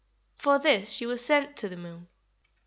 [0.39, 2.07] For this she was sent to the moon.